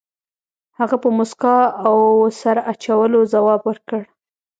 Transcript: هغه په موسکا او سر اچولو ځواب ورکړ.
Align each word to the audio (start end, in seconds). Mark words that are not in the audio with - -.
هغه 0.79 0.95
په 1.03 1.09
موسکا 1.17 1.57
او 1.87 1.97
سر 2.39 2.57
اچولو 2.71 3.19
ځواب 3.33 3.61
ورکړ. 3.69 4.01